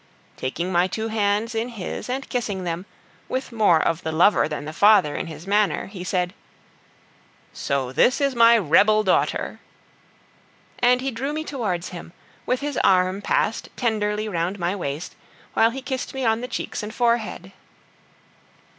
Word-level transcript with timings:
Taking 0.35 0.71
my 0.71 0.87
two 0.87 1.09
hands 1.09 1.53
in 1.53 1.69
his, 1.69 2.09
and 2.09 2.27
kissing 2.27 2.63
them, 2.63 2.87
with 3.29 3.51
more 3.51 3.79
of 3.79 4.01
the 4.01 4.11
lover 4.11 4.47
than 4.49 4.65
the 4.65 4.73
father 4.73 5.15
in 5.15 5.27
his 5.27 5.45
manner, 5.45 5.85
he 5.85 6.03
said: 6.03 6.33
"So 7.53 7.91
this 7.91 8.19
is 8.19 8.33
my 8.35 8.57
rebel 8.57 9.03
daughter!" 9.03 9.59
And 10.79 11.01
he 11.01 11.11
drew 11.11 11.33
me 11.33 11.43
towards 11.43 11.89
him, 11.89 12.13
with 12.47 12.61
his 12.61 12.77
arm 12.77 13.21
passed 13.21 13.69
tenderly 13.77 14.27
round 14.27 14.57
my 14.57 14.75
waist, 14.75 15.13
while 15.53 15.69
he 15.69 15.83
kissed 15.83 16.15
me 16.15 16.25
on 16.25 16.41
the 16.41 16.47
cheeks 16.47 16.81
and 16.81 16.91
forehead. 16.91 17.51